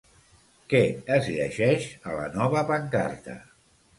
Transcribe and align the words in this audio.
Què 0.71 0.79
es 1.17 1.27
llegeix 1.33 1.85
a 2.11 2.15
la 2.21 2.25
nova 2.39 2.65
pancarta? 2.73 3.37